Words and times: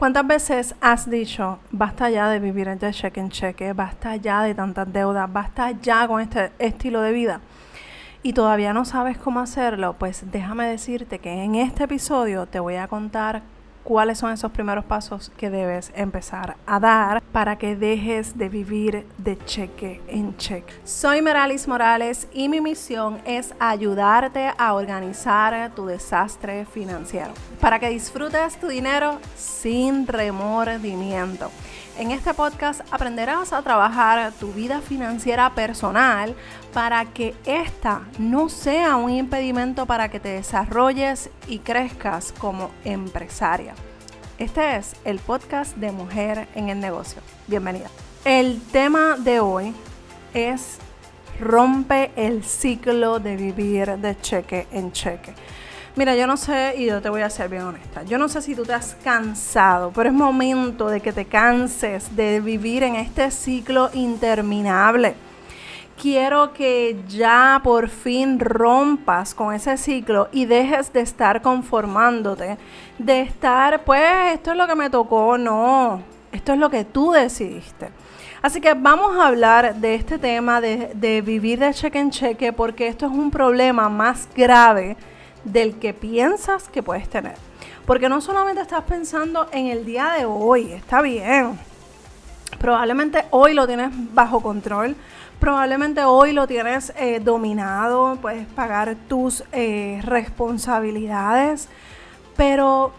¿Cuántas 0.00 0.26
veces 0.26 0.74
has 0.80 1.10
dicho, 1.10 1.58
basta 1.72 2.08
ya 2.08 2.30
de 2.30 2.38
vivir 2.38 2.74
de 2.78 2.90
cheque 2.90 3.20
en 3.20 3.28
cheque, 3.28 3.74
basta 3.74 4.16
ya 4.16 4.42
de 4.42 4.54
tantas 4.54 4.90
deudas, 4.90 5.30
basta 5.30 5.72
ya 5.72 6.08
con 6.08 6.22
este 6.22 6.52
estilo 6.58 7.02
de 7.02 7.12
vida? 7.12 7.42
Y 8.22 8.32
todavía 8.32 8.72
no 8.72 8.86
sabes 8.86 9.18
cómo 9.18 9.40
hacerlo, 9.40 9.96
pues 9.98 10.24
déjame 10.32 10.66
decirte 10.68 11.18
que 11.18 11.44
en 11.44 11.54
este 11.54 11.84
episodio 11.84 12.46
te 12.46 12.60
voy 12.60 12.76
a 12.76 12.88
contar 12.88 13.42
cuáles 13.90 14.18
son 14.18 14.30
esos 14.30 14.52
primeros 14.52 14.84
pasos 14.84 15.32
que 15.36 15.50
debes 15.50 15.90
empezar 15.96 16.56
a 16.64 16.78
dar 16.78 17.20
para 17.32 17.58
que 17.58 17.74
dejes 17.74 18.38
de 18.38 18.48
vivir 18.48 19.04
de 19.18 19.36
cheque 19.46 20.00
en 20.06 20.36
cheque. 20.36 20.72
Soy 20.84 21.22
Meralis 21.22 21.66
Morales 21.66 22.28
y 22.32 22.48
mi 22.48 22.60
misión 22.60 23.20
es 23.24 23.52
ayudarte 23.58 24.52
a 24.56 24.74
organizar 24.74 25.72
tu 25.74 25.86
desastre 25.86 26.66
financiero 26.66 27.32
para 27.60 27.80
que 27.80 27.88
disfrutes 27.88 28.60
tu 28.60 28.68
dinero 28.68 29.18
sin 29.34 30.06
remordimiento. 30.06 31.50
En 32.00 32.12
este 32.12 32.32
podcast 32.32 32.80
aprenderás 32.90 33.52
a 33.52 33.60
trabajar 33.60 34.32
tu 34.40 34.54
vida 34.54 34.80
financiera 34.80 35.54
personal 35.54 36.34
para 36.72 37.04
que 37.04 37.34
esta 37.44 38.08
no 38.18 38.48
sea 38.48 38.96
un 38.96 39.10
impedimento 39.10 39.84
para 39.84 40.08
que 40.08 40.18
te 40.18 40.30
desarrolles 40.30 41.28
y 41.46 41.58
crezcas 41.58 42.32
como 42.32 42.70
empresaria. 42.86 43.74
Este 44.38 44.76
es 44.76 44.96
el 45.04 45.18
podcast 45.18 45.76
de 45.76 45.92
Mujer 45.92 46.48
en 46.54 46.70
el 46.70 46.80
Negocio. 46.80 47.20
Bienvenida. 47.46 47.90
El 48.24 48.62
tema 48.72 49.16
de 49.18 49.40
hoy 49.40 49.74
es 50.32 50.78
rompe 51.38 52.12
el 52.16 52.44
ciclo 52.44 53.18
de 53.18 53.36
vivir 53.36 53.98
de 53.98 54.18
cheque 54.18 54.66
en 54.72 54.90
cheque. 54.92 55.34
Mira, 55.96 56.14
yo 56.14 56.28
no 56.28 56.36
sé, 56.36 56.74
y 56.78 56.86
yo 56.86 57.02
te 57.02 57.10
voy 57.10 57.22
a 57.22 57.30
ser 57.30 57.48
bien 57.48 57.62
honesta, 57.62 58.04
yo 58.04 58.16
no 58.16 58.28
sé 58.28 58.42
si 58.42 58.54
tú 58.54 58.62
te 58.62 58.72
has 58.72 58.94
cansado, 59.02 59.90
pero 59.92 60.08
es 60.08 60.14
momento 60.14 60.88
de 60.88 61.00
que 61.00 61.12
te 61.12 61.24
canses 61.24 62.14
de 62.14 62.40
vivir 62.40 62.84
en 62.84 62.94
este 62.94 63.28
ciclo 63.32 63.90
interminable. 63.92 65.16
Quiero 66.00 66.52
que 66.52 66.96
ya 67.08 67.60
por 67.64 67.88
fin 67.88 68.38
rompas 68.38 69.34
con 69.34 69.52
ese 69.52 69.76
ciclo 69.76 70.28
y 70.30 70.46
dejes 70.46 70.92
de 70.92 71.00
estar 71.00 71.42
conformándote, 71.42 72.56
de 72.98 73.20
estar, 73.22 73.82
pues 73.82 74.32
esto 74.32 74.52
es 74.52 74.56
lo 74.56 74.68
que 74.68 74.76
me 74.76 74.90
tocó, 74.90 75.36
no, 75.38 76.02
esto 76.30 76.52
es 76.52 76.58
lo 76.60 76.70
que 76.70 76.84
tú 76.84 77.10
decidiste. 77.10 77.88
Así 78.42 78.60
que 78.60 78.74
vamos 78.74 79.18
a 79.18 79.26
hablar 79.26 79.74
de 79.74 79.96
este 79.96 80.18
tema 80.18 80.60
de, 80.60 80.92
de 80.94 81.20
vivir 81.20 81.58
de 81.58 81.74
cheque 81.74 81.98
en 81.98 82.10
cheque 82.10 82.52
porque 82.52 82.86
esto 82.86 83.06
es 83.06 83.12
un 83.12 83.30
problema 83.32 83.88
más 83.88 84.28
grave 84.36 84.96
del 85.44 85.78
que 85.78 85.94
piensas 85.94 86.68
que 86.68 86.82
puedes 86.82 87.08
tener. 87.08 87.36
Porque 87.86 88.08
no 88.08 88.20
solamente 88.20 88.60
estás 88.60 88.84
pensando 88.84 89.48
en 89.52 89.66
el 89.66 89.84
día 89.84 90.12
de 90.18 90.24
hoy, 90.24 90.72
está 90.72 91.02
bien. 91.02 91.58
Probablemente 92.58 93.24
hoy 93.30 93.54
lo 93.54 93.66
tienes 93.66 93.90
bajo 94.12 94.40
control, 94.40 94.94
probablemente 95.38 96.04
hoy 96.04 96.32
lo 96.32 96.46
tienes 96.46 96.92
eh, 96.96 97.20
dominado, 97.20 98.18
puedes 98.20 98.46
pagar 98.46 98.96
tus 99.08 99.42
eh, 99.52 100.00
responsabilidades, 100.04 101.68
pero 102.36 102.92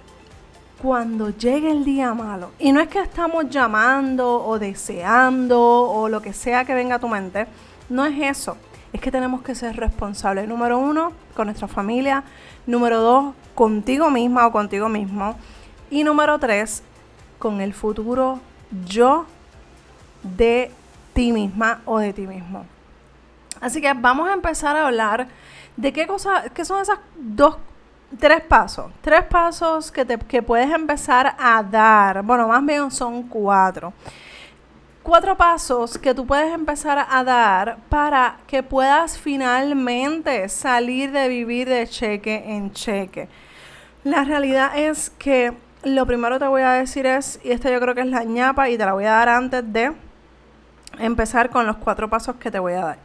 cuando 0.82 1.30
llegue 1.30 1.70
el 1.70 1.86
día 1.86 2.14
malo, 2.16 2.52
y 2.58 2.72
no 2.72 2.80
es 2.80 2.88
que 2.88 3.00
estamos 3.00 3.50
llamando 3.50 4.44
o 4.44 4.58
deseando 4.58 5.62
o 5.62 6.10
lo 6.10 6.22
que 6.22 6.34
sea 6.34 6.66
que 6.66 6.74
venga 6.74 6.96
a 6.96 7.00
tu 7.00 7.08
mente, 7.08 7.46
no 7.90 8.06
es 8.06 8.20
eso 8.20 8.58
es 8.94 9.00
que 9.00 9.12
tenemos 9.12 9.42
que 9.42 9.56
ser 9.56 9.76
responsables. 9.78 10.48
Número 10.48 10.78
uno, 10.78 11.14
con 11.36 11.48
nuestra 11.48 11.68
familia. 11.68 12.24
Número 12.66 13.00
dos, 13.00 13.34
contigo 13.56 14.10
misma 14.10 14.48
o 14.48 14.52
contigo 14.52 14.90
mismo. 14.90 15.36
Y 15.90 16.04
número 16.04 16.40
tres, 16.40 16.84
con 17.40 17.62
el 17.62 17.74
futuro 17.74 18.40
yo 18.86 19.26
de 20.24 20.72
ti 21.14 21.32
misma 21.32 21.82
o 21.86 22.00
de 22.00 22.14
ti 22.14 22.28
mismo. 22.28 22.66
Así 23.60 23.82
que 23.82 23.94
vamos 23.94 24.30
a 24.30 24.34
empezar 24.34 24.76
a 24.76 24.88
hablar 24.88 25.28
de 25.78 25.94
qué 25.94 26.08
cosas, 26.08 26.52
qué 26.54 26.66
son 26.66 26.82
esas 26.82 27.00
dos, 27.16 27.58
tres 28.20 28.42
pasos. 28.42 28.92
Tres 29.02 29.24
pasos 29.24 29.92
que, 29.92 30.04
te, 30.04 30.18
que 30.18 30.42
puedes 30.42 30.72
empezar 30.72 31.36
a 31.40 31.64
dar. 31.64 32.24
Bueno, 32.24 32.48
más 32.48 32.66
bien 32.66 32.92
son 32.92 33.24
cuatro 33.24 33.94
cuatro 35.04 35.36
pasos 35.36 35.98
que 35.98 36.14
tú 36.14 36.26
puedes 36.26 36.54
empezar 36.54 37.06
a 37.10 37.24
dar 37.24 37.78
para 37.90 38.38
que 38.48 38.64
puedas 38.64 39.18
finalmente 39.18 40.48
salir 40.50 41.12
de 41.12 41.28
vivir 41.28 41.68
de 41.68 41.88
cheque 41.88 42.44
en 42.48 42.72
cheque. 42.72 43.28
La 44.04 44.24
realidad 44.24 44.78
es 44.78 45.10
que 45.10 45.54
lo 45.84 46.06
primero 46.06 46.36
que 46.36 46.40
te 46.40 46.48
voy 46.48 46.62
a 46.62 46.72
decir 46.74 47.06
es, 47.06 47.40
y 47.44 47.52
esta 47.52 47.72
yo 47.72 47.80
creo 47.80 47.96
que 47.96 48.02
es 48.02 48.08
la 48.08 48.24
ñapa 48.24 48.70
y 48.70 48.78
te 48.78 48.86
la 48.86 48.94
voy 48.94 49.06
a 49.06 49.12
dar 49.12 49.30
antes 49.30 49.74
de 49.74 49.94
empezar 51.00 51.50
con 51.50 51.66
los 51.66 51.78
cuatro 51.78 52.10
pasos 52.10 52.36
que 52.36 52.52
te 52.52 52.60
voy 52.60 52.74
a 52.74 52.86
dar. 52.86 52.98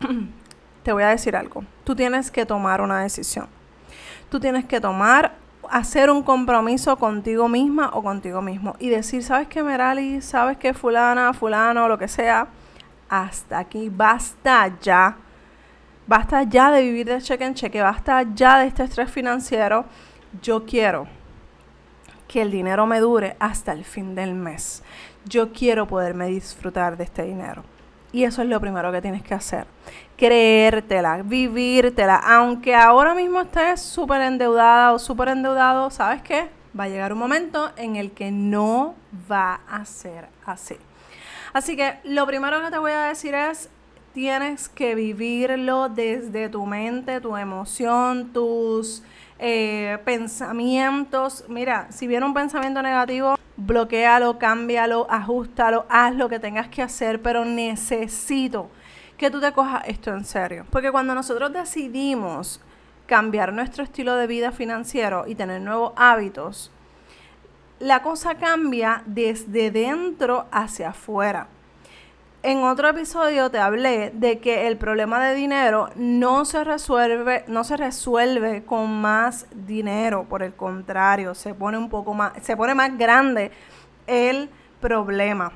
te 0.82 0.92
voy 0.92 1.02
a 1.02 1.08
decir 1.08 1.36
algo. 1.36 1.64
Tú 1.84 1.94
tienes 1.94 2.30
que 2.30 2.46
tomar 2.46 2.80
una 2.80 3.00
decisión. 3.00 3.48
Tú 4.28 4.38
tienes 4.38 4.64
que 4.64 4.80
tomar 4.80 5.34
hacer 5.70 6.10
un 6.10 6.22
compromiso 6.22 6.96
contigo 6.96 7.48
misma 7.48 7.90
o 7.94 8.02
contigo 8.02 8.42
mismo 8.42 8.76
y 8.78 8.88
decir, 8.88 9.22
¿sabes 9.22 9.48
qué, 9.48 9.62
Merali? 9.62 10.20
¿Sabes 10.20 10.56
qué, 10.58 10.74
fulana, 10.74 11.32
fulano, 11.32 11.88
lo 11.88 11.98
que 11.98 12.08
sea? 12.08 12.48
Hasta 13.08 13.58
aquí, 13.58 13.88
basta 13.88 14.76
ya. 14.80 15.16
Basta 16.06 16.42
ya 16.42 16.70
de 16.72 16.82
vivir 16.82 17.06
de 17.06 17.20
cheque 17.22 17.44
en 17.44 17.54
cheque, 17.54 17.80
basta 17.82 18.24
ya 18.34 18.58
de 18.58 18.66
este 18.66 18.82
estrés 18.82 19.10
financiero. 19.10 19.84
Yo 20.42 20.64
quiero 20.66 21.06
que 22.26 22.42
el 22.42 22.50
dinero 22.50 22.86
me 22.86 23.00
dure 23.00 23.36
hasta 23.38 23.72
el 23.72 23.84
fin 23.84 24.14
del 24.14 24.34
mes. 24.34 24.82
Yo 25.24 25.52
quiero 25.52 25.86
poderme 25.86 26.26
disfrutar 26.26 26.96
de 26.96 27.04
este 27.04 27.22
dinero. 27.24 27.62
Y 28.12 28.24
eso 28.24 28.42
es 28.42 28.48
lo 28.48 28.60
primero 28.60 28.90
que 28.90 29.00
tienes 29.00 29.22
que 29.22 29.34
hacer. 29.34 29.66
Creértela, 30.16 31.22
vivírtela. 31.22 32.16
Aunque 32.16 32.74
ahora 32.74 33.14
mismo 33.14 33.40
estés 33.40 33.80
súper 33.80 34.22
endeudada 34.22 34.92
o 34.92 34.98
súper 34.98 35.28
endeudado, 35.28 35.90
¿sabes 35.90 36.22
qué? 36.22 36.48
Va 36.78 36.84
a 36.84 36.88
llegar 36.88 37.12
un 37.12 37.18
momento 37.18 37.70
en 37.76 37.96
el 37.96 38.12
que 38.12 38.30
no 38.30 38.94
va 39.30 39.60
a 39.68 39.84
ser 39.84 40.28
así. 40.44 40.76
Así 41.52 41.76
que 41.76 41.98
lo 42.04 42.26
primero 42.26 42.60
que 42.62 42.70
te 42.70 42.78
voy 42.78 42.92
a 42.92 43.04
decir 43.04 43.34
es, 43.34 43.68
tienes 44.12 44.68
que 44.68 44.94
vivirlo 44.94 45.88
desde 45.88 46.48
tu 46.48 46.66
mente, 46.66 47.20
tu 47.20 47.36
emoción, 47.36 48.32
tus 48.32 49.02
eh, 49.38 49.98
pensamientos. 50.04 51.44
Mira, 51.48 51.86
si 51.90 52.06
viene 52.06 52.26
un 52.26 52.34
pensamiento 52.34 52.82
negativo, 52.82 53.36
bloquealo, 53.60 54.38
cámbialo, 54.38 55.06
ajustalo, 55.10 55.86
haz 55.88 56.14
lo 56.14 56.28
que 56.28 56.38
tengas 56.38 56.68
que 56.68 56.82
hacer, 56.82 57.20
pero 57.20 57.44
necesito 57.44 58.70
que 59.16 59.30
tú 59.30 59.40
te 59.40 59.52
cojas 59.52 59.82
esto 59.86 60.10
en 60.10 60.24
serio. 60.24 60.66
Porque 60.70 60.90
cuando 60.90 61.14
nosotros 61.14 61.52
decidimos 61.52 62.60
cambiar 63.06 63.52
nuestro 63.52 63.84
estilo 63.84 64.16
de 64.16 64.26
vida 64.26 64.52
financiero 64.52 65.26
y 65.26 65.34
tener 65.34 65.60
nuevos 65.60 65.92
hábitos, 65.96 66.70
la 67.80 68.02
cosa 68.02 68.36
cambia 68.36 69.02
desde 69.06 69.70
dentro 69.70 70.46
hacia 70.50 70.90
afuera. 70.90 71.48
En 72.42 72.64
otro 72.64 72.88
episodio 72.88 73.50
te 73.50 73.58
hablé 73.58 74.12
de 74.14 74.38
que 74.38 74.66
el 74.66 74.78
problema 74.78 75.22
de 75.22 75.34
dinero 75.34 75.90
no 75.94 76.46
se 76.46 76.64
resuelve, 76.64 77.44
no 77.48 77.64
se 77.64 77.76
resuelve 77.76 78.64
con 78.64 78.98
más 78.98 79.46
dinero, 79.52 80.24
por 80.24 80.42
el 80.42 80.54
contrario, 80.54 81.34
se 81.34 81.52
pone 81.52 81.76
un 81.76 81.90
poco 81.90 82.14
más, 82.14 82.32
se 82.40 82.56
pone 82.56 82.74
más 82.74 82.96
grande 82.96 83.50
el 84.06 84.48
problema. 84.80 85.52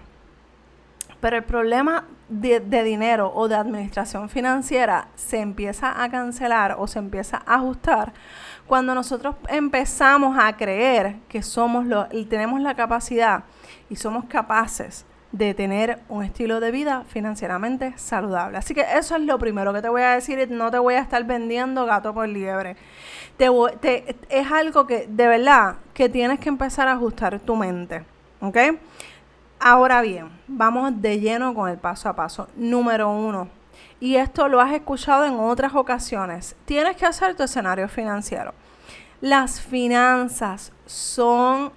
Pero 1.23 1.39
el 1.39 1.44
problema 1.44 2.05
de, 2.28 2.61
de, 2.61 2.83
dinero 2.83 3.33
o 3.34 3.49
de 3.49 3.55
administración 3.55 4.28
financiera 4.28 5.09
se 5.15 5.41
empieza 5.41 6.03
a 6.03 6.11
cancelar 6.11 6.77
o 6.78 6.87
se 6.87 6.99
empieza 6.99 7.43
a 7.47 7.55
ajustar 7.55 8.12
cuando 8.67 8.94
nosotros 8.94 9.37
empezamos 9.49 10.37
a 10.39 10.55
creer 10.55 11.17
que 11.31 11.43
somos 11.43 11.87
lo, 11.87 12.09
y 12.12 12.27
tenemos 12.27 12.61
la 12.61 12.75
capacidad 12.75 13.44
y 13.88 13.97
somos 13.97 14.26
capaces 14.26 15.06
de 15.35 15.53
tener 15.53 15.99
un 16.09 16.23
estilo 16.23 16.61
de 16.61 16.71
vida 16.71 17.03
financieramente 17.09 17.93
saludable. 17.97 18.57
Así 18.57 18.73
que 18.73 18.87
eso 18.97 19.17
es 19.17 19.23
lo 19.23 19.37
primero 19.37 19.73
que 19.73 19.83
te 19.83 19.89
voy 19.89 20.03
a 20.03 20.11
decir. 20.11 20.49
No 20.49 20.71
te 20.71 20.79
voy 20.79 20.95
a 20.95 21.01
estar 21.01 21.25
vendiendo 21.25 21.85
gato 21.87 22.15
por 22.15 22.29
liebre. 22.29 22.77
Te, 23.37 24.17
es 24.29 24.53
algo 24.53 24.87
que 24.87 25.09
de 25.09 25.27
verdad 25.27 25.75
que 25.93 26.09
tienes 26.09 26.39
que 26.39 26.49
empezar 26.49 26.87
a 26.87 26.93
ajustar 26.93 27.41
tu 27.41 27.57
mente. 27.57 28.05
¿Ok? 28.41 28.57
Ahora 29.59 30.03
bien, 30.03 30.29
vamos 30.47 31.03
de 31.03 31.19
lleno 31.19 31.53
con 31.53 31.69
el 31.69 31.79
paso 31.79 32.09
a 32.09 32.15
paso. 32.15 32.47
Número 32.55 33.11
uno. 33.11 33.49
Y 33.99 34.15
esto 34.15 34.49
lo 34.49 34.61
has 34.61 34.73
escuchado 34.73 35.25
en 35.25 35.41
otras 35.41 35.75
ocasiones. 35.75 36.55
Tienes 36.65 36.97
que 36.97 37.07
hacer 37.07 37.35
tu 37.35 37.43
escenario 37.43 37.89
financiero. 37.89 38.55
Las 39.21 39.61
finanzas 39.61 40.71
son 40.87 41.73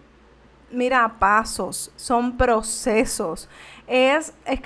mira, 0.72 1.16
pasos, 1.20 1.92
son 1.96 2.38
procesos, 2.38 3.50
es, 3.88 4.34
es 4.46 4.60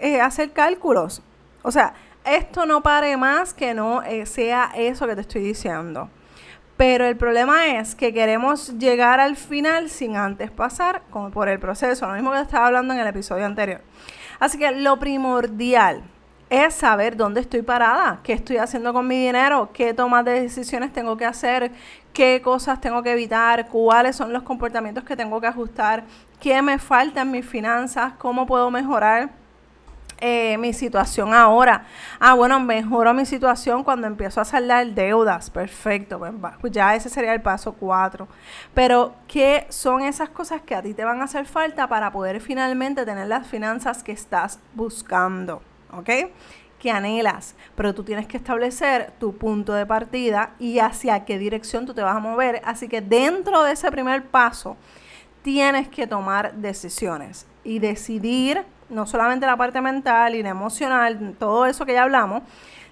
eh, 0.00 0.20
hacer 0.20 0.52
cálculos. 0.52 1.22
O 1.62 1.70
sea, 1.70 1.94
esto 2.24 2.66
no 2.66 2.82
pare 2.82 3.16
más 3.16 3.54
que 3.54 3.74
no 3.74 4.02
eh, 4.02 4.26
sea 4.26 4.72
eso 4.74 5.06
que 5.06 5.14
te 5.14 5.22
estoy 5.22 5.42
diciendo. 5.42 6.08
Pero 6.76 7.04
el 7.04 7.16
problema 7.16 7.78
es 7.78 7.94
que 7.94 8.14
queremos 8.14 8.78
llegar 8.78 9.20
al 9.20 9.36
final 9.36 9.90
sin 9.90 10.16
antes 10.16 10.50
pasar 10.50 11.02
por 11.10 11.48
el 11.48 11.58
proceso, 11.58 12.06
lo 12.06 12.14
mismo 12.14 12.32
que 12.32 12.40
estaba 12.40 12.68
hablando 12.68 12.94
en 12.94 13.00
el 13.00 13.06
episodio 13.06 13.44
anterior. 13.44 13.82
Así 14.38 14.56
que 14.56 14.70
lo 14.70 14.98
primordial 14.98 16.02
es 16.48 16.74
saber 16.74 17.16
dónde 17.16 17.40
estoy 17.40 17.62
parada, 17.62 18.20
qué 18.24 18.32
estoy 18.32 18.56
haciendo 18.56 18.92
con 18.92 19.06
mi 19.06 19.18
dinero, 19.18 19.70
qué 19.72 19.94
tomas 19.94 20.24
de 20.24 20.40
decisiones 20.40 20.92
tengo 20.92 21.16
que 21.16 21.24
hacer, 21.24 21.70
qué 22.20 22.42
cosas 22.42 22.78
tengo 22.82 23.02
que 23.02 23.12
evitar, 23.12 23.68
cuáles 23.68 24.14
son 24.14 24.30
los 24.30 24.42
comportamientos 24.42 25.04
que 25.04 25.16
tengo 25.16 25.40
que 25.40 25.46
ajustar, 25.46 26.04
qué 26.38 26.60
me 26.60 26.78
falta 26.78 27.22
en 27.22 27.30
mis 27.30 27.46
finanzas, 27.46 28.12
cómo 28.18 28.44
puedo 28.44 28.70
mejorar 28.70 29.30
eh, 30.18 30.58
mi 30.58 30.74
situación 30.74 31.32
ahora. 31.32 31.86
Ah, 32.18 32.34
bueno, 32.34 32.60
mejoro 32.60 33.14
mi 33.14 33.24
situación 33.24 33.82
cuando 33.82 34.06
empiezo 34.06 34.38
a 34.42 34.44
saldar 34.44 34.88
deudas. 34.88 35.48
Perfecto, 35.48 36.18
pues, 36.18 36.34
pues 36.60 36.70
ya 36.74 36.94
ese 36.94 37.08
sería 37.08 37.32
el 37.32 37.40
paso 37.40 37.72
4. 37.72 38.28
Pero, 38.74 39.14
¿qué 39.26 39.66
son 39.70 40.02
esas 40.02 40.28
cosas 40.28 40.60
que 40.60 40.74
a 40.74 40.82
ti 40.82 40.92
te 40.92 41.04
van 41.04 41.22
a 41.22 41.24
hacer 41.24 41.46
falta 41.46 41.88
para 41.88 42.12
poder 42.12 42.42
finalmente 42.42 43.06
tener 43.06 43.28
las 43.28 43.46
finanzas 43.46 44.02
que 44.02 44.12
estás 44.12 44.60
buscando? 44.74 45.62
¿Ok? 45.90 46.10
Que 46.80 46.90
anhelas, 46.90 47.54
pero 47.76 47.94
tú 47.94 48.02
tienes 48.02 48.26
que 48.26 48.38
establecer 48.38 49.12
tu 49.20 49.36
punto 49.36 49.72
de 49.74 49.86
partida 49.86 50.54
y 50.58 50.80
hacia 50.80 51.24
qué 51.24 51.38
dirección 51.38 51.86
tú 51.86 51.94
te 51.94 52.02
vas 52.02 52.16
a 52.16 52.20
mover. 52.20 52.60
Así 52.64 52.88
que 52.88 53.00
dentro 53.00 53.62
de 53.62 53.72
ese 53.72 53.90
primer 53.92 54.24
paso, 54.24 54.76
tienes 55.42 55.88
que 55.88 56.06
tomar 56.06 56.54
decisiones 56.54 57.46
y 57.62 57.78
decidir 57.78 58.64
no 58.88 59.06
solamente 59.06 59.46
la 59.46 59.56
parte 59.56 59.80
mental 59.80 60.34
y 60.34 60.42
la 60.42 60.48
emocional, 60.48 61.36
todo 61.38 61.66
eso 61.66 61.86
que 61.86 61.92
ya 61.92 62.02
hablamos, 62.02 62.42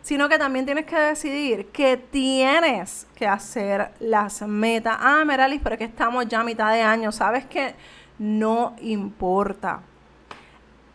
sino 0.02 0.28
que 0.28 0.38
también 0.38 0.64
tienes 0.64 0.86
que 0.86 0.96
decidir 0.96 1.66
que 1.66 1.96
tienes 1.96 3.06
que 3.16 3.26
hacer 3.26 3.90
las 3.98 4.42
metas. 4.42 4.96
Ah, 5.00 5.24
Meralis, 5.24 5.60
pero 5.62 5.74
es 5.74 5.78
que 5.78 5.84
estamos 5.84 6.28
ya 6.28 6.40
a 6.40 6.44
mitad 6.44 6.72
de 6.72 6.82
año, 6.82 7.10
sabes 7.10 7.46
que 7.46 7.74
no 8.18 8.76
importa. 8.80 9.80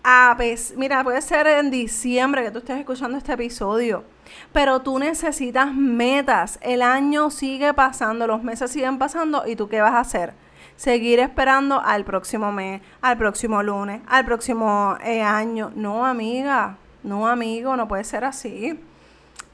A 0.04 0.38
mira, 0.76 1.04
puede 1.04 1.22
ser 1.22 1.48
en 1.48 1.72
diciembre 1.72 2.44
que 2.44 2.52
tú 2.52 2.60
estés 2.60 2.78
escuchando 2.78 3.18
este 3.18 3.34
episodio, 3.34 4.04
pero 4.52 4.82
tú 4.82 5.00
necesitas 5.00 5.74
metas. 5.74 6.60
El 6.62 6.82
año 6.82 7.30
sigue 7.30 7.74
pasando, 7.74 8.28
los 8.28 8.44
meses 8.44 8.70
siguen 8.72 8.98
pasando 8.98 9.48
y 9.48 9.56
tú 9.56 9.70
qué 9.70 9.80
vas 9.80 9.94
a 9.94 10.00
hacer? 10.02 10.34
seguir 10.76 11.20
esperando 11.20 11.82
al 11.82 12.04
próximo 12.04 12.52
mes, 12.52 12.82
al 13.02 13.18
próximo 13.18 13.64
lunes, 13.64 14.02
al 14.08 14.26
próximo 14.26 14.98
eh, 15.04 15.22
año. 15.22 15.72
No, 15.76 16.06
amiga, 16.06 16.78
no, 17.04 17.28
amigo, 17.28 17.76
no 17.78 17.88
puede 17.88 18.04
ser 18.04 18.26
así. 18.26 18.80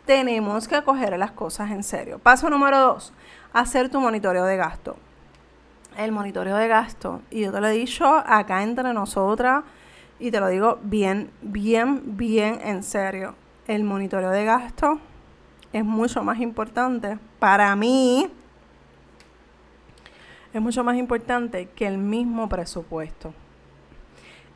Tenemos 0.06 0.68
que 0.68 0.82
coger 0.82 1.18
las 1.18 1.32
cosas 1.32 1.72
en 1.72 1.84
serio. 1.84 2.20
Paso 2.20 2.50
número 2.50 2.80
dos, 2.80 3.14
hacer 3.54 3.90
tu 3.90 4.00
monitoreo 4.00 4.46
de 4.46 4.58
gasto. 4.58 4.98
El 5.98 6.12
monitoreo 6.12 6.56
de 6.56 6.68
gasto, 6.68 7.22
y 7.30 7.42
yo 7.42 7.52
te 7.52 7.60
lo 7.60 7.68
he 7.68 7.72
dicho 7.72 8.08
acá 8.26 8.64
entre 8.64 8.94
nosotras, 8.94 9.64
y 10.20 10.32
te 10.32 10.40
lo 10.40 10.48
digo 10.50 10.80
bien, 10.84 11.32
bien, 11.42 12.18
bien 12.18 12.60
en 12.64 12.84
serio. 12.84 13.36
El 13.68 13.84
monitoreo 13.84 14.32
de 14.32 14.46
gasto 14.46 15.00
es 15.72 15.86
mucho 15.86 16.24
más 16.24 16.40
importante 16.40 17.18
para 17.40 17.76
mí 17.76 18.30
es 20.54 20.62
mucho 20.62 20.84
más 20.84 20.96
importante 20.96 21.68
que 21.76 21.86
el 21.86 21.98
mismo 21.98 22.50
presupuesto. 22.50 23.34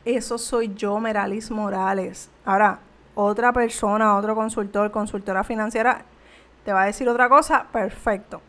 Eso 0.04 0.38
soy 0.38 0.74
yo, 0.74 0.98
Meralis 0.98 1.50
Morales. 1.50 2.30
Ahora, 2.44 2.80
otra 3.14 3.52
persona, 3.52 4.16
otro 4.16 4.34
consultor, 4.34 4.90
consultora 4.90 5.44
financiera, 5.44 6.04
te 6.64 6.72
va 6.72 6.82
a 6.82 6.86
decir 6.86 7.08
otra 7.08 7.28
cosa, 7.28 7.66
perfecto. 7.72 8.40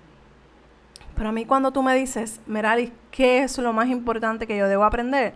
Pero 1.15 1.29
a 1.29 1.31
mí 1.31 1.45
cuando 1.45 1.71
tú 1.71 1.81
me 1.81 1.95
dices, 1.95 2.41
Meralis, 2.45 2.91
¿qué 3.11 3.43
es 3.43 3.57
lo 3.57 3.71
más 3.71 3.87
importante 3.87 4.47
que 4.47 4.57
yo 4.57 4.67
debo 4.67 4.83
aprender? 4.83 5.33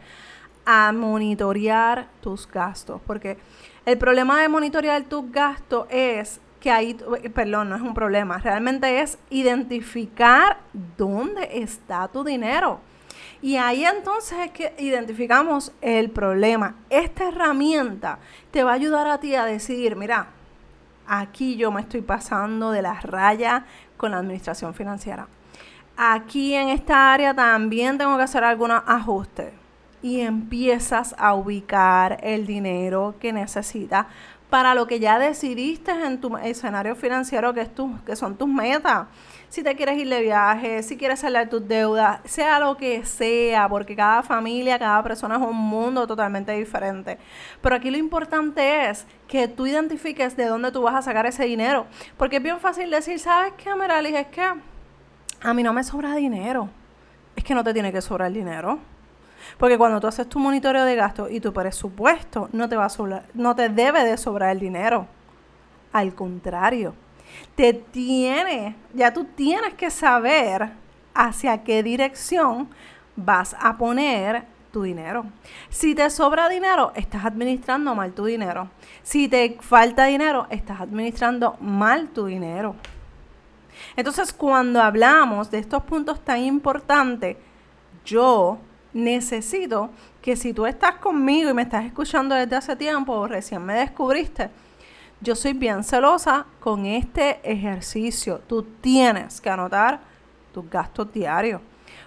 A 0.71 0.91
monitorear 0.91 2.07
tus 2.21 2.47
gastos. 2.47 3.01
Porque 3.07 3.39
el 3.85 3.97
problema 3.97 4.39
de 4.39 4.49
monitorear 4.49 5.01
tus 5.05 5.31
gastos 5.31 5.87
es 5.89 6.39
que 6.59 6.69
ahí, 6.69 6.93
perdón, 7.33 7.69
no 7.69 7.75
es 7.75 7.81
un 7.81 7.95
problema, 7.95 8.37
realmente 8.37 9.01
es 9.01 9.17
identificar 9.29 10.57
dónde 10.95 11.49
está 11.53 12.07
tu 12.07 12.23
dinero. 12.23 12.81
Y 13.41 13.55
ahí 13.55 13.83
entonces 13.85 14.37
es 14.45 14.51
que 14.51 14.75
identificamos 14.77 15.71
el 15.81 16.11
problema. 16.11 16.75
Esta 16.89 17.29
herramienta 17.29 18.19
te 18.51 18.63
va 18.63 18.71
a 18.71 18.75
ayudar 18.75 19.07
a 19.07 19.19
ti 19.19 19.33
a 19.35 19.45
decidir, 19.45 19.95
mira, 19.95 20.27
aquí 21.07 21.55
yo 21.55 21.71
me 21.71 21.81
estoy 21.81 22.01
pasando 22.01 22.71
de 22.71 22.81
las 22.81 23.03
rayas 23.03 23.63
con 23.97 24.11
la 24.11 24.17
administración 24.17 24.73
financiera. 24.73 25.27
Aquí 25.97 26.53
en 26.53 26.69
esta 26.69 27.11
área 27.11 27.33
también 27.33 27.97
tengo 27.97 28.17
que 28.17 28.23
hacer 28.23 28.43
algunos 28.43 28.83
ajustes. 28.85 29.51
Y 30.01 30.21
empiezas 30.21 31.13
a 31.17 31.33
ubicar 31.35 32.19
el 32.23 32.45
dinero 32.45 33.15
que 33.19 33.33
necesitas 33.33 34.05
para 34.49 34.73
lo 34.73 34.87
que 34.87 34.99
ya 34.99 35.19
decidiste 35.19 35.91
en 35.91 36.19
tu 36.19 36.35
escenario 36.37 36.95
financiero, 36.95 37.53
que, 37.53 37.61
es 37.61 37.69
que 38.05 38.15
son 38.15 38.35
tus 38.35 38.47
metas. 38.47 39.07
Si 39.47 39.63
te 39.63 39.75
quieres 39.75 39.97
ir 39.97 40.09
de 40.09 40.21
viaje, 40.21 40.81
si 40.81 40.97
quieres 40.97 41.19
saldar 41.19 41.49
tus 41.49 41.67
deudas, 41.67 42.19
sea 42.25 42.59
lo 42.59 42.75
que 42.75 43.05
sea, 43.05 43.69
porque 43.69 43.95
cada 43.95 44.23
familia, 44.23 44.79
cada 44.79 45.03
persona 45.03 45.35
es 45.35 45.41
un 45.41 45.55
mundo 45.55 46.07
totalmente 46.07 46.51
diferente. 46.53 47.19
Pero 47.61 47.75
aquí 47.75 47.91
lo 47.91 47.97
importante 47.97 48.89
es 48.89 49.05
que 49.27 49.47
tú 49.47 49.67
identifiques 49.67 50.35
de 50.35 50.45
dónde 50.45 50.71
tú 50.71 50.81
vas 50.81 50.95
a 50.95 51.01
sacar 51.03 51.27
ese 51.27 51.45
dinero. 51.45 51.85
Porque 52.17 52.37
es 52.37 52.43
bien 52.43 52.59
fácil 52.59 52.89
decir, 52.89 53.19
¿sabes 53.19 53.53
qué, 53.57 53.73
Meralis? 53.75 54.15
Es 54.15 54.27
que 54.27 54.43
a 55.41 55.53
mí 55.53 55.63
no 55.63 55.73
me 55.73 55.83
sobra 55.83 56.15
dinero. 56.15 56.69
Es 57.35 57.43
que 57.43 57.53
no 57.53 57.63
te 57.63 57.73
tiene 57.73 57.91
que 57.91 58.01
sobrar 58.01 58.31
dinero. 58.31 58.79
Porque 59.57 59.77
cuando 59.77 59.99
tú 59.99 60.07
haces 60.07 60.27
tu 60.27 60.39
monitoreo 60.39 60.85
de 60.85 60.95
gastos 60.95 61.31
y 61.31 61.39
tu 61.39 61.53
presupuesto, 61.53 62.49
no 62.51 62.69
te 62.69 62.75
va 62.75 62.85
a 62.85 62.89
sobrar, 62.89 63.25
no 63.33 63.55
te 63.55 63.69
debe 63.69 64.03
de 64.03 64.17
sobrar 64.17 64.51
el 64.51 64.59
dinero. 64.59 65.07
Al 65.91 66.13
contrario, 66.13 66.93
te 67.55 67.73
tiene, 67.73 68.75
ya 68.93 69.13
tú 69.13 69.25
tienes 69.25 69.73
que 69.73 69.89
saber 69.89 70.71
hacia 71.13 71.63
qué 71.63 71.83
dirección 71.83 72.69
vas 73.15 73.55
a 73.59 73.77
poner 73.77 74.45
tu 74.71 74.83
dinero. 74.83 75.25
Si 75.69 75.95
te 75.95 76.09
sobra 76.09 76.47
dinero, 76.47 76.91
estás 76.95 77.25
administrando 77.25 77.95
mal 77.95 78.13
tu 78.13 78.25
dinero. 78.25 78.69
Si 79.03 79.27
te 79.27 79.57
falta 79.61 80.05
dinero, 80.05 80.47
estás 80.49 80.81
administrando 80.81 81.57
mal 81.59 82.09
tu 82.09 82.25
dinero. 82.25 82.75
Entonces, 83.95 84.33
cuando 84.33 84.81
hablamos 84.81 85.49
de 85.51 85.59
estos 85.59 85.83
puntos 85.83 86.23
tan 86.23 86.39
importantes, 86.39 87.37
yo 88.05 88.59
necesito 88.93 89.89
que 90.21 90.35
si 90.35 90.53
tú 90.53 90.65
estás 90.65 90.95
conmigo 90.95 91.49
y 91.49 91.53
me 91.53 91.61
estás 91.61 91.85
escuchando 91.85 92.35
desde 92.35 92.55
hace 92.55 92.75
tiempo 92.75 93.13
o 93.13 93.27
recién 93.27 93.63
me 93.63 93.73
descubriste, 93.73 94.49
yo 95.21 95.35
soy 95.35 95.53
bien 95.53 95.83
celosa 95.83 96.45
con 96.59 96.85
este 96.85 97.39
ejercicio. 97.43 98.39
Tú 98.47 98.63
tienes 98.63 99.41
que 99.41 99.49
anotar 99.49 99.99
tus 100.53 100.69
gastos 100.69 101.11
diarios. 101.11 101.61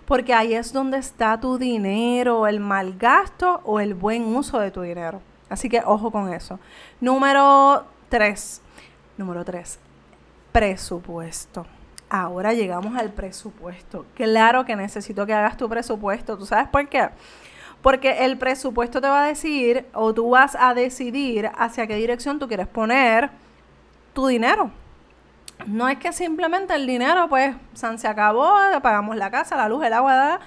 Porque 0.06 0.34
ahí 0.34 0.54
es 0.54 0.72
donde 0.72 0.98
está 0.98 1.38
tu 1.38 1.58
dinero, 1.58 2.46
el 2.46 2.60
mal 2.60 2.96
gasto 2.98 3.60
o 3.64 3.80
el 3.80 3.94
buen 3.94 4.34
uso 4.34 4.58
de 4.58 4.70
tu 4.70 4.82
dinero. 4.82 5.20
Así 5.48 5.68
que 5.68 5.82
ojo 5.84 6.10
con 6.10 6.32
eso. 6.32 6.58
Número 7.00 7.84
tres. 8.08 8.60
Número 9.16 9.44
tres. 9.44 9.78
Presupuesto. 10.50 11.66
Ahora 12.14 12.52
llegamos 12.52 12.94
al 12.94 13.08
presupuesto. 13.08 14.04
Claro 14.14 14.66
que 14.66 14.76
necesito 14.76 15.24
que 15.24 15.32
hagas 15.32 15.56
tu 15.56 15.66
presupuesto. 15.66 16.36
¿Tú 16.36 16.44
sabes 16.44 16.68
por 16.68 16.86
qué? 16.86 17.08
Porque 17.80 18.26
el 18.26 18.36
presupuesto 18.36 19.00
te 19.00 19.08
va 19.08 19.24
a 19.24 19.26
decir 19.28 19.86
o 19.94 20.12
tú 20.12 20.28
vas 20.28 20.54
a 20.60 20.74
decidir 20.74 21.50
hacia 21.56 21.86
qué 21.86 21.96
dirección 21.96 22.38
tú 22.38 22.48
quieres 22.48 22.68
poner 22.68 23.30
tu 24.12 24.26
dinero. 24.26 24.70
No 25.66 25.88
es 25.88 25.96
que 25.96 26.12
simplemente 26.12 26.74
el 26.74 26.86
dinero, 26.86 27.30
pues, 27.30 27.56
se 27.72 28.06
acabó, 28.06 28.56
pagamos 28.82 29.16
la 29.16 29.30
casa, 29.30 29.56
la 29.56 29.66
luz, 29.70 29.82
el 29.82 29.94
agua, 29.94 30.38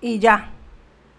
y 0.00 0.18
ya. 0.18 0.48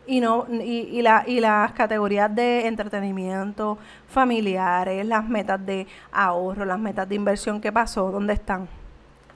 Y, 0.07 0.21
no, 0.21 0.47
y, 0.49 0.89
y, 0.91 1.03
la, 1.03 1.23
y 1.27 1.39
las 1.39 1.71
categorías 1.73 2.33
de 2.33 2.65
entretenimiento, 2.65 3.77
familiares, 4.07 5.05
las 5.05 5.29
metas 5.29 5.63
de 5.63 5.85
ahorro, 6.11 6.65
las 6.65 6.79
metas 6.79 7.07
de 7.07 7.13
inversión, 7.13 7.61
¿qué 7.61 7.71
pasó? 7.71 8.09
¿Dónde 8.09 8.33
están? 8.33 8.67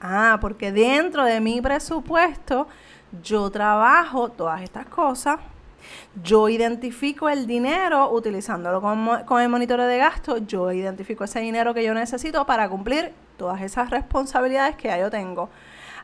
Ah, 0.00 0.38
porque 0.40 0.72
dentro 0.72 1.24
de 1.24 1.40
mi 1.40 1.60
presupuesto 1.60 2.66
yo 3.22 3.50
trabajo 3.50 4.30
todas 4.30 4.62
estas 4.62 4.86
cosas. 4.86 5.38
Yo 6.22 6.48
identifico 6.48 7.28
el 7.28 7.46
dinero 7.46 8.10
utilizándolo 8.10 8.80
con, 8.80 9.40
el 9.40 9.48
monitoreo 9.48 9.86
de 9.86 9.98
gasto. 9.98 10.38
Yo 10.38 10.72
identifico 10.72 11.24
ese 11.24 11.40
dinero 11.40 11.74
que 11.74 11.84
yo 11.84 11.94
necesito 11.94 12.46
para 12.46 12.68
cumplir 12.68 13.12
todas 13.36 13.60
esas 13.62 13.90
responsabilidades 13.90 14.76
que 14.76 14.88
ya 14.88 14.98
yo 14.98 15.10
tengo. 15.10 15.48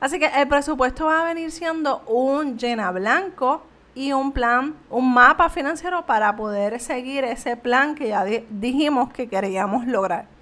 Así 0.01 0.19
que 0.19 0.27
el 0.27 0.49
presupuesto 0.49 1.07
va 1.07 1.23
a 1.23 1.25
venir 1.25 1.51
siendo 1.51 2.01
un 2.07 2.59
llena 2.59 2.91
blanco 2.91 3.63
y 3.95 4.13
un 4.13 4.33
plan, 4.33 4.75
un 4.91 5.13
mapa 5.13 5.49
financiero 5.49 6.05
para 6.05 6.37
poder 6.37 6.81
seguir 6.81 7.25
ese 7.25 7.57
plan 7.57 7.95
que 7.95 8.09
ya 8.09 8.25
dijimos 8.25 9.11
que 9.13 9.29
queríamos 9.29 9.87
lograr. 9.87 10.36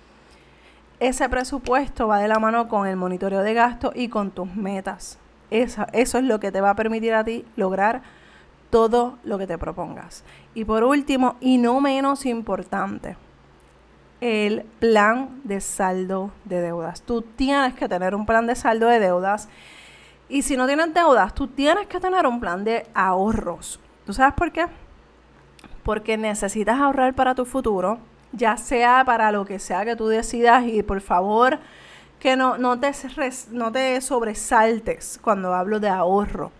Ese 1.00 1.28
presupuesto 1.28 2.08
va 2.08 2.18
de 2.18 2.28
la 2.28 2.38
mano 2.38 2.68
con 2.68 2.86
el 2.86 2.96
monitoreo 2.96 3.42
de 3.42 3.54
gasto 3.54 3.92
y 3.94 4.08
con 4.08 4.30
tus 4.30 4.54
metas. 4.54 5.18
Eso, 5.50 5.86
eso 5.92 6.18
es 6.18 6.24
lo 6.24 6.40
que 6.40 6.52
te 6.52 6.60
va 6.60 6.70
a 6.70 6.76
permitir 6.76 7.14
a 7.14 7.24
ti 7.24 7.44
lograr 7.56 8.02
todo 8.70 9.18
lo 9.24 9.38
que 9.38 9.46
te 9.46 9.58
propongas. 9.58 10.24
Y 10.54 10.64
por 10.64 10.84
último, 10.84 11.36
y 11.40 11.58
no 11.58 11.80
menos 11.80 12.26
importante, 12.26 13.16
el 14.20 14.62
plan 14.78 15.40
de 15.44 15.60
saldo 15.60 16.30
de 16.44 16.60
deudas. 16.60 17.02
Tú 17.02 17.22
tienes 17.22 17.74
que 17.74 17.88
tener 17.88 18.14
un 18.14 18.26
plan 18.26 18.46
de 18.46 18.54
saldo 18.54 18.88
de 18.88 18.98
deudas. 18.98 19.48
Y 20.28 20.42
si 20.42 20.56
no 20.56 20.66
tienes 20.66 20.94
deudas, 20.94 21.34
tú 21.34 21.46
tienes 21.46 21.86
que 21.88 22.00
tener 22.00 22.26
un 22.26 22.40
plan 22.40 22.64
de 22.64 22.86
ahorros. 22.94 23.78
¿Tú 24.06 24.12
sabes 24.14 24.34
por 24.34 24.50
qué? 24.50 24.66
Porque 25.82 26.16
necesitas 26.16 26.80
ahorrar 26.80 27.14
para 27.14 27.34
tu 27.34 27.44
futuro, 27.44 27.98
ya 28.36 28.56
sea 28.56 29.04
para 29.04 29.32
lo 29.32 29.44
que 29.44 29.58
sea 29.58 29.84
que 29.84 29.96
tú 29.96 30.08
decidas 30.08 30.64
y 30.66 30.82
por 30.82 31.00
favor 31.00 31.58
que 32.24 32.36
no, 32.36 32.56
no, 32.56 32.80
te, 32.80 32.90
no 33.50 33.70
te 33.70 34.00
sobresaltes 34.00 35.20
cuando 35.22 35.52
hablo 35.54 35.78
de 35.78 35.88
ahorro. 35.88 36.52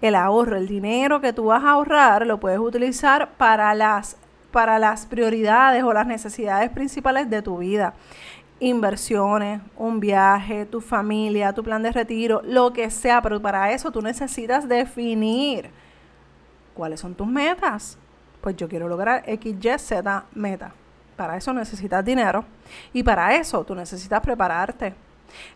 El 0.00 0.14
ahorro, 0.14 0.56
el 0.56 0.68
dinero 0.68 1.20
que 1.20 1.32
tú 1.32 1.46
vas 1.46 1.64
a 1.64 1.72
ahorrar, 1.72 2.26
lo 2.26 2.38
puedes 2.38 2.60
utilizar 2.60 3.30
para 3.36 3.74
las, 3.74 4.16
para 4.52 4.78
las 4.78 5.06
prioridades 5.06 5.82
o 5.82 5.92
las 5.92 6.06
necesidades 6.06 6.70
principales 6.70 7.28
de 7.28 7.42
tu 7.42 7.58
vida. 7.58 7.92
Inversiones, 8.60 9.60
un 9.76 10.00
viaje, 10.00 10.64
tu 10.64 10.80
familia, 10.80 11.52
tu 11.52 11.64
plan 11.64 11.82
de 11.82 11.90
retiro, 11.92 12.40
lo 12.44 12.72
que 12.72 12.88
sea, 12.90 13.20
pero 13.20 13.42
para 13.42 13.72
eso 13.72 13.90
tú 13.90 14.00
necesitas 14.00 14.68
definir 14.68 15.70
cuáles 16.72 17.00
son 17.00 17.16
tus 17.16 17.26
metas. 17.26 17.98
Pues 18.40 18.56
yo 18.56 18.68
quiero 18.68 18.88
lograr 18.88 19.24
X, 19.26 19.56
Y, 19.60 19.78
Z 19.78 20.24
meta. 20.34 20.72
Para 21.20 21.36
eso 21.36 21.52
necesitas 21.52 22.02
dinero 22.02 22.46
y 22.94 23.02
para 23.02 23.36
eso 23.36 23.62
tú 23.62 23.74
necesitas 23.74 24.22
prepararte. 24.22 24.94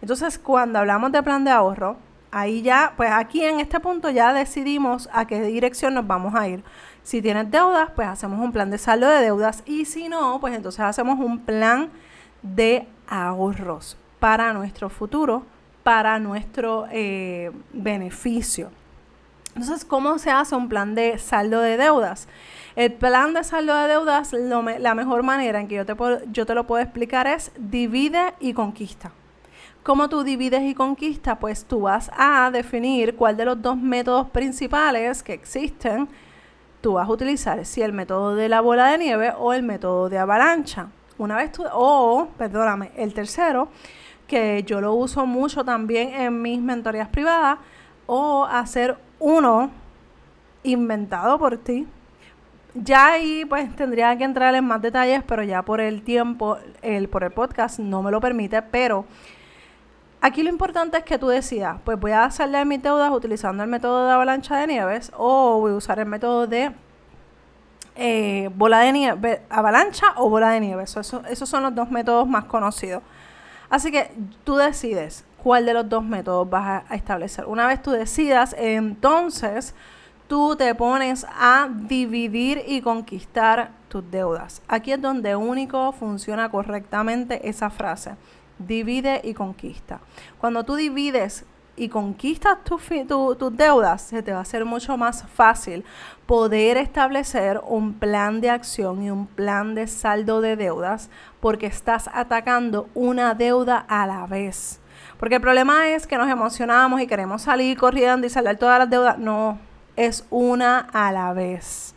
Entonces, 0.03 0.39
cuando 0.39 0.79
hablamos 0.79 1.11
de 1.11 1.23
plan 1.23 1.43
de 1.43 1.53
ahorro, 1.53 1.97
ahí 2.31 2.61
ya, 2.61 2.93
pues 2.99 3.11
aquí 3.11 3.43
en 3.43 3.61
este 3.61 3.81
punto 3.81 4.11
ya 4.11 4.35
decidimos 4.35 5.09
a 5.11 5.27
qué 5.27 5.41
dirección 5.41 5.95
nos 5.95 6.07
vamos 6.07 6.35
a 6.35 6.47
ir. 6.49 6.63
Si 7.03 7.23
tienes 7.23 7.51
deudas, 7.51 7.89
pues 7.97 8.07
hacemos 8.07 8.41
un 8.41 8.53
plan 8.53 8.71
de 8.71 8.77
saldo 8.77 9.09
de 9.09 9.23
deudas 9.23 9.63
y 9.65 9.87
si 9.87 10.11
no, 10.11 10.39
pues 10.39 10.55
entonces 10.55 10.81
hacemos 10.81 11.19
un 11.19 11.39
plan 11.39 11.89
de 12.43 12.87
ahorros 13.09 13.97
para 14.19 14.53
nuestro 14.53 14.91
futuro, 14.91 15.47
para 15.83 16.19
nuestro 16.19 16.85
eh, 16.91 17.51
beneficio. 17.73 18.71
Entonces, 19.55 19.85
¿cómo 19.85 20.19
se 20.19 20.31
hace 20.31 20.55
un 20.57 20.69
plan 20.69 20.95
de 20.95 21.19
saldo 21.19 21.61
de 21.61 21.77
deudas? 21.77 22.29
El 22.77 22.93
plan 22.93 23.35
de 23.35 23.45
saldo 23.45 23.75
de 23.75 23.89
deudas, 23.89 24.33
la 24.33 24.95
mejor 24.95 25.23
manera 25.23 25.61
en 25.61 25.69
que 25.69 25.77
yo 25.77 25.87
te, 25.87 25.95
yo 26.33 26.45
te 26.45 26.55
lo 26.55 26.67
puedo 26.67 26.83
explicar 26.83 27.27
es 27.27 27.53
divide 27.57 28.35
y 28.41 28.53
conquista. 28.53 29.13
¿Cómo 29.83 30.09
tú 30.09 30.25
divides 30.25 30.63
y 30.63 30.75
conquistas? 30.75 31.39
Pues 31.39 31.65
tú 31.65 31.83
vas 31.83 32.11
a 32.17 32.51
definir 32.51 33.17
cuál 33.17 33.37
de 33.37 33.45
los 33.45 33.61
dos 33.61 33.77
métodos 33.77 34.31
principales 34.31 35.23
que 35.23 35.35
existen 35.35 36.09
tú 36.85 36.93
vas 36.93 37.09
a 37.09 37.13
utilizar, 37.13 37.65
si 37.65 37.81
el 37.81 37.95
método 37.95 38.35
de 38.35 38.47
la 38.47 38.61
bola 38.61 38.91
de 38.91 38.99
nieve 38.99 39.33
o 39.39 39.55
el 39.55 39.63
método 39.63 40.11
de 40.11 40.19
avalancha. 40.19 40.89
Una 41.17 41.35
vez 41.37 41.51
tú, 41.51 41.65
o, 41.73 42.29
perdóname, 42.37 42.93
el 42.95 43.15
tercero, 43.15 43.69
que 44.27 44.63
yo 44.65 44.83
lo 44.83 44.93
uso 44.93 45.25
mucho 45.25 45.65
también 45.65 46.11
en 46.11 46.43
mis 46.43 46.61
mentorías 46.61 47.09
privadas, 47.09 47.59
o 48.05 48.45
hacer 48.45 48.99
uno 49.25 49.71
inventado 50.63 51.39
por 51.39 51.57
ti, 51.57 51.87
ya 52.75 53.13
ahí 53.13 53.47
pues 53.47 53.75
tendría 53.75 54.17
que 54.19 54.25
entrar 54.25 54.55
en 54.55 54.65
más 54.65 54.83
detalles, 54.83 55.23
pero 55.27 55.43
ya 55.43 55.63
por 55.63 55.81
el 55.81 56.03
tiempo, 56.03 56.59
el, 56.83 57.09
por 57.09 57.25
el 57.25 57.31
podcast 57.31 57.79
no 57.79 58.03
me 58.03 58.11
lo 58.11 58.21
permite, 58.21 58.61
pero 58.61 59.07
aquí 60.21 60.43
lo 60.43 60.51
importante 60.51 60.99
es 60.99 61.05
que 61.05 61.19
tú 61.19 61.29
decidas, 61.29 61.79
pues 61.85 61.99
voy 61.99 62.11
a 62.11 62.25
hacerle 62.25 62.63
mis 62.67 62.83
deudas 62.83 63.11
utilizando 63.11 63.63
el 63.63 63.71
método 63.71 64.07
de 64.07 64.13
avalancha 64.13 64.59
de 64.59 64.67
nieves 64.67 65.11
o 65.17 65.59
voy 65.59 65.73
a 65.73 65.77
usar 65.77 65.99
el 66.01 66.07
método 66.07 66.47
de 66.47 66.73
eh, 67.97 68.51
bola 68.55 68.81
de 68.81 68.93
nieve, 68.93 69.43
avalancha 69.49 70.09
o 70.17 70.29
bola 70.29 70.51
de 70.51 70.61
nieve. 70.61 70.83
esos 70.83 71.49
son 71.49 71.63
los 71.63 71.75
dos 71.75 71.91
métodos 71.91 72.29
más 72.29 72.45
conocidos. 72.45 73.03
Así 73.71 73.91
que 73.91 74.13
tú 74.45 74.57
decides 74.57 75.25
cuál 75.45 75.67
de 75.67 75.75
los 75.75 75.87
dos 75.87 76.03
métodos 76.03 76.49
vas 76.49 76.85
a 76.89 76.95
establecer. 76.95 77.45
Una 77.45 77.67
vez 77.67 77.83
tú 77.83 77.91
decidas, 77.91 78.57
entonces 78.59 79.75
tú 80.27 80.57
te 80.57 80.75
pones 80.75 81.27
a 81.29 81.69
dividir 81.71 82.63
y 82.67 82.81
conquistar 82.81 83.71
tus 83.89 84.11
deudas. 84.11 84.63
Aquí 84.69 84.93
es 84.93 85.03
donde 85.03 85.37
único 85.37 85.93
funciona 85.93 86.49
correctamente 86.49 87.47
esa 87.47 87.69
frase. 87.69 88.13
Divide 88.59 89.21
y 89.23 89.35
conquista. 89.35 90.01
Cuando 90.41 90.65
tú 90.65 90.77
divides 90.77 91.45
y 91.77 91.91
conquistas 91.91 92.65
tus 92.65 92.81
deudas, 93.55 94.01
se 94.01 94.23
te 94.23 94.33
va 94.33 94.39
a 94.39 94.43
hacer 94.43 94.65
mucho 94.65 94.97
más 94.97 95.27
fácil 95.35 95.85
poder 96.25 96.79
establecer 96.79 97.61
un 97.67 97.93
plan 97.93 98.41
de 98.41 98.49
acción 98.49 99.03
y 99.03 99.11
un 99.11 99.27
plan 99.27 99.75
de 99.75 99.89
saldo 99.89 100.41
de 100.41 100.57
deudas 100.57 101.11
porque 101.41 101.67
estás 101.67 102.09
atacando 102.15 102.89
una 102.95 103.35
deuda 103.35 103.85
a 103.87 104.07
la 104.07 104.25
vez. 104.27 104.81
Porque 105.19 105.37
el 105.37 105.41
problema 105.41 105.89
es 105.89 106.07
que 106.07 106.19
nos 106.19 106.29
emocionamos 106.29 107.01
y 107.01 107.07
queremos 107.07 107.43
salir 107.43 107.79
corriendo 107.79 108.27
y 108.27 108.31
saldar 108.31 108.57
todas 108.57 108.79
las 108.79 108.91
deudas. 108.91 109.19
No, 109.19 109.59
es 109.97 110.27
una 110.31 110.89
a 110.93 111.13
la 111.13 111.33
vez. 111.33 111.95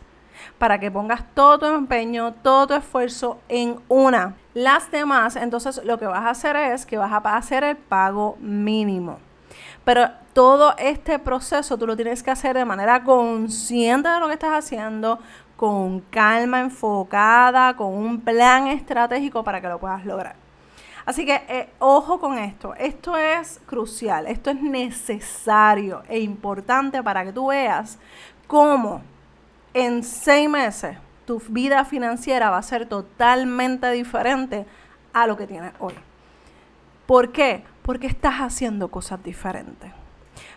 Para 0.58 0.80
que 0.80 0.90
pongas 0.90 1.22
todo 1.34 1.58
tu 1.58 1.66
empeño, 1.66 2.34
todo 2.42 2.66
tu 2.66 2.74
esfuerzo 2.74 3.38
en 3.48 3.78
una. 3.88 4.34
Las 4.54 4.90
demás, 4.90 5.36
entonces 5.36 5.80
lo 5.84 5.98
que 5.98 6.06
vas 6.06 6.24
a 6.24 6.30
hacer 6.30 6.56
es 6.56 6.84
que 6.84 6.98
vas 6.98 7.12
a 7.12 7.36
hacer 7.36 7.64
el 7.64 7.76
pago 7.76 8.36
mínimo. 8.40 9.18
Pero 9.84 10.10
todo 10.32 10.74
este 10.78 11.18
proceso 11.18 11.78
tú 11.78 11.86
lo 11.86 11.96
tienes 11.96 12.22
que 12.22 12.30
hacer 12.30 12.56
de 12.56 12.64
manera 12.64 13.04
consciente 13.04 14.08
de 14.08 14.20
lo 14.20 14.26
que 14.26 14.34
estás 14.34 14.52
haciendo, 14.52 15.18
con 15.56 16.00
calma, 16.00 16.60
enfocada, 16.60 17.74
con 17.74 17.94
un 17.94 18.20
plan 18.20 18.68
estratégico 18.68 19.42
para 19.42 19.60
que 19.60 19.68
lo 19.68 19.78
puedas 19.78 20.04
lograr. 20.04 20.47
Así 21.08 21.24
que 21.24 21.42
eh, 21.48 21.70
ojo 21.78 22.20
con 22.20 22.36
esto, 22.36 22.74
esto 22.74 23.16
es 23.16 23.62
crucial, 23.64 24.26
esto 24.26 24.50
es 24.50 24.60
necesario 24.60 26.02
e 26.06 26.20
importante 26.20 27.02
para 27.02 27.24
que 27.24 27.32
tú 27.32 27.46
veas 27.46 27.98
cómo 28.46 29.00
en 29.72 30.04
seis 30.04 30.50
meses 30.50 30.98
tu 31.24 31.40
vida 31.48 31.86
financiera 31.86 32.50
va 32.50 32.58
a 32.58 32.62
ser 32.62 32.84
totalmente 32.84 33.90
diferente 33.90 34.66
a 35.14 35.26
lo 35.26 35.38
que 35.38 35.46
tienes 35.46 35.72
hoy. 35.78 35.94
¿Por 37.06 37.32
qué? 37.32 37.64
Porque 37.80 38.06
estás 38.06 38.34
haciendo 38.40 38.88
cosas 38.90 39.24
diferentes. 39.24 39.90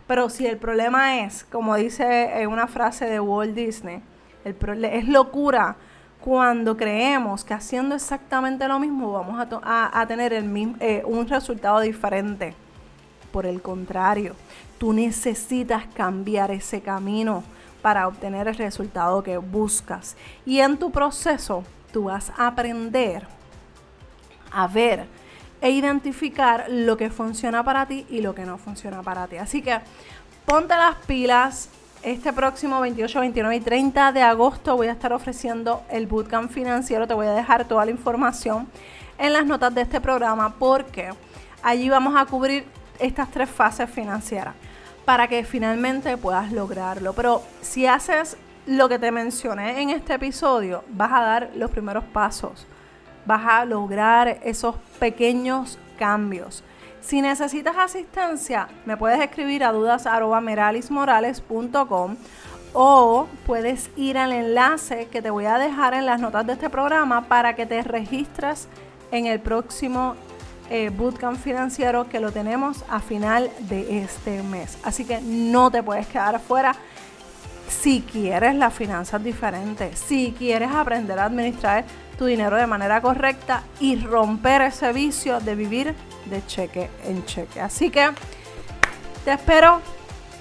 Pero 0.06 0.30
si 0.30 0.48
el 0.48 0.58
problema 0.58 1.22
es, 1.22 1.46
como 1.46 1.78
dice 1.78 2.42
en 2.42 2.50
una 2.50 2.68
frase 2.68 3.06
de 3.06 3.22
Walt 3.22 3.56
Disney, 3.56 4.02
el 4.44 4.84
es 4.84 5.08
locura 5.08 5.78
cuando 6.22 6.78
creemos 6.78 7.44
que 7.44 7.56
haciendo 7.56 7.96
exactamente 7.96 8.68
lo 8.68 8.80
mismo 8.80 9.12
vamos 9.12 9.46
a, 9.64 10.06
tener 10.08 10.34
eh, 10.34 11.04
un 11.06 11.28
resultado 11.28 11.80
diferente. 11.80 12.54
Por 13.32 13.46
el 13.46 13.62
contrario, 13.62 14.36
tú 14.78 14.94
necesitas 14.94 15.86
cambiar 15.94 16.52
ese 16.52 16.82
camino 16.82 17.44
para 17.82 18.08
obtener 18.08 18.48
el 18.48 18.56
resultado 18.56 19.24
que 19.24 19.38
buscas. 19.38 20.16
Y 20.46 20.60
en 20.60 20.78
tu 20.78 20.92
proceso, 20.92 21.64
tú 21.92 22.06
vas 22.06 22.32
a 22.38 22.48
aprender 22.48 23.26
a 24.52 24.68
ver 24.68 25.08
e 25.60 25.72
identificar 25.72 26.66
lo 26.70 26.98
que 26.98 27.10
funciona 27.10 27.64
para 27.64 27.86
ti 27.88 28.06
y 28.10 28.22
lo 28.22 28.36
que 28.36 28.46
no 28.46 28.58
funciona 28.58 29.02
para 29.02 29.28
ti. 29.28 29.38
Así 29.38 29.62
que 29.62 29.80
ponte 30.46 30.76
las 30.76 30.96
pilas, 31.08 31.70
este 32.04 32.34
próximo 32.34 32.80
28, 32.82 33.20
29 33.20 33.56
y 33.56 33.60
30 33.60 34.12
de 34.12 34.22
agosto 34.22 34.76
voy 34.76 34.88
a 34.88 34.92
estar 34.92 35.14
ofreciendo 35.14 35.84
el 35.90 36.08
bootcamp 36.08 36.52
financiero. 36.52 37.08
Te 37.08 37.14
voy 37.14 37.28
a 37.28 37.32
dejar 37.32 37.66
toda 37.66 37.86
la 37.86 37.92
información 37.92 38.68
en 39.18 39.34
las 39.34 39.46
notas 39.46 39.74
de 39.76 39.82
este 39.82 40.02
programa 40.02 40.56
porque 40.58 41.10
allí 41.62 41.90
vamos 41.90 42.16
a 42.16 42.26
cubrir 42.26 42.66
estas 43.00 43.30
tres 43.30 43.50
fases 43.50 43.90
financieras 43.90 44.56
para 45.06 45.28
que 45.28 45.44
finalmente 45.44 46.18
puedas 46.18 46.52
lograrlo. 46.52 47.14
Pero 47.14 47.44
si 47.62 47.86
haces 47.86 48.38
lo 48.66 48.90
que 48.90 48.98
te 48.98 49.12
mencioné 49.12 49.82
en 49.82 49.92
este 49.92 50.16
episodio, 50.16 50.84
vas 50.90 51.12
a 51.12 51.22
dar 51.22 51.52
los 51.56 51.70
primeros 51.70 52.04
pasos. 52.06 52.66
Vas 53.26 53.46
a 53.46 53.66
lograr 53.66 54.40
esos 54.44 54.76
pequeños 55.00 55.78
cambios. 56.00 56.64
Si 57.02 57.22
necesitas 57.22 57.76
asistencia, 57.78 58.68
me 58.86 58.96
puedes 58.96 59.20
escribir 59.20 59.64
a 59.64 59.72
dudas.meralismorales.com 59.72 62.16
o 62.74 63.28
puedes 63.46 63.90
ir 63.98 64.18
al 64.18 64.32
enlace 64.32 65.08
que 65.08 65.22
te 65.22 65.30
voy 65.30 65.46
a 65.46 65.58
dejar 65.58 65.94
en 65.94 66.06
las 66.06 66.22
notas 66.22 66.48
de 66.48 66.54
este 66.54 66.70
programa 66.70 67.28
para 67.28 67.56
que 67.56 67.66
te 67.66 67.82
registres 67.82 68.68
en 69.12 69.26
el 69.26 69.40
próximo 69.40 70.16
eh, 70.70 70.90
bootcamp 70.90 71.38
financiero 71.38 72.08
que 72.08 72.22
lo 72.22 72.32
tenemos 72.32 72.86
a 72.88 73.02
final 73.02 73.52
de 73.68 74.04
este 74.04 74.42
mes. 74.44 74.78
Así 74.84 75.04
que 75.04 75.20
no 75.22 75.70
te 75.70 75.84
puedes 75.84 76.08
quedar 76.08 76.36
afuera. 76.36 76.76
si 77.68 78.02
quieres 78.02 78.56
las 78.56 78.74
finanzas 78.74 79.24
diferentes, 79.24 79.98
si 79.98 80.36
quieres 80.38 80.72
aprender 80.72 81.18
a 81.20 81.26
administrar 81.26 81.86
tu 82.22 82.28
dinero 82.28 82.56
de 82.56 82.68
manera 82.68 83.02
correcta 83.02 83.64
y 83.80 84.00
romper 84.00 84.62
ese 84.62 84.94
vicio 84.94 85.40
de 85.40 85.56
vivir 85.56 85.96
de 86.26 86.46
cheque 86.46 86.88
en 87.04 87.26
cheque. 87.26 87.60
Así 87.60 87.90
que 87.90 88.12
te 89.26 89.32
espero 89.34 89.82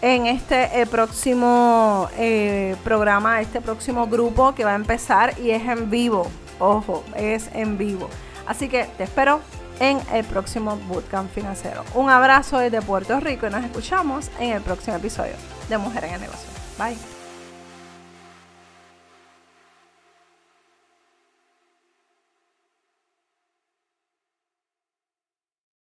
en 0.03 0.27
este 0.27 0.87
próximo 0.91 2.07
eh, 2.19 2.77
programa, 2.85 3.41
este 3.41 3.63
próximo 3.63 4.09
grupo 4.09 4.55
que 4.55 4.63
va 4.63 4.73
a 4.73 4.75
empezar 4.75 5.33
y 5.41 5.53
es 5.53 5.67
en 5.67 5.89
vivo. 5.89 6.31
Ojo, 6.59 7.03
es 7.17 7.49
en 7.55 7.79
vivo. 7.79 8.11
Así 8.47 8.69
que 8.69 8.85
te 8.99 9.05
espero 9.05 9.41
en 9.79 9.99
el 10.13 10.27
próximo 10.27 10.77
Bootcamp 10.87 11.33
Financiero. 11.33 11.83
Un 11.95 12.11
abrazo 12.11 12.59
desde 12.59 12.83
Puerto 12.83 13.19
Rico 13.21 13.47
y 13.47 13.51
nos 13.51 13.65
escuchamos 13.65 14.31
en 14.39 14.53
el 14.53 14.61
próximo 14.61 14.99
episodio 14.99 15.33
de 15.71 15.79
Mujer 15.79 16.05
en 16.05 16.13
el 16.13 16.21
Negocio. 16.21 16.51
Bye. 16.79 17.20